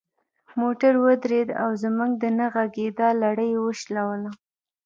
[0.59, 4.31] موټر ودرید او زموږ د نه غږیدا لړۍ یې وشلوله.